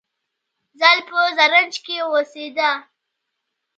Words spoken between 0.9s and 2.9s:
په زرنج کې اوسیده